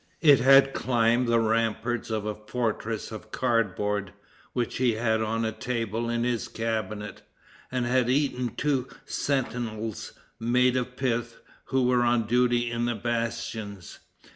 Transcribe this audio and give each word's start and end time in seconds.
It 0.21 0.39
had 0.39 0.73
climbed 0.73 1.27
the 1.27 1.39
ramparts 1.39 2.09
of 2.09 2.25
a 2.25 2.33
fortress 2.33 3.11
of 3.11 3.29
card 3.29 3.75
board, 3.75 4.13
which 4.53 4.77
he 4.77 4.93
had 4.93 5.21
on 5.21 5.45
a 5.45 5.51
table 5.51 6.09
in 6.09 6.23
his 6.23 6.47
cabinet, 6.47 7.21
and 7.71 7.85
had 7.85 8.09
eaten 8.09 8.55
two 8.55 8.87
sentinels, 9.05 10.13
made 10.39 10.75
of 10.75 10.97
pith, 10.97 11.37
who 11.65 11.83
were 11.83 12.01
on 12.01 12.23
duty 12.25 12.71
in 12.71 12.85
the 12.85 12.95
bastions. 12.95 13.99